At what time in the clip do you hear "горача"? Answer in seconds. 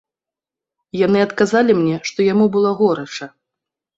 2.83-3.25